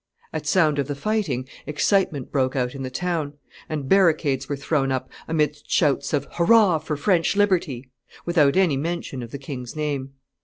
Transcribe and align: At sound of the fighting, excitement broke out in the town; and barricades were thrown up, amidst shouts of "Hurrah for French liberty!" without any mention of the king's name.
At 0.33 0.47
sound 0.47 0.79
of 0.79 0.87
the 0.87 0.95
fighting, 0.95 1.47
excitement 1.67 2.31
broke 2.31 2.55
out 2.55 2.73
in 2.73 2.81
the 2.81 2.89
town; 2.89 3.33
and 3.69 3.87
barricades 3.87 4.49
were 4.49 4.55
thrown 4.55 4.91
up, 4.91 5.11
amidst 5.27 5.69
shouts 5.69 6.11
of 6.11 6.25
"Hurrah 6.31 6.79
for 6.79 6.97
French 6.97 7.35
liberty!" 7.35 7.87
without 8.25 8.57
any 8.57 8.77
mention 8.77 9.21
of 9.21 9.29
the 9.29 9.37
king's 9.37 9.75
name. 9.75 10.13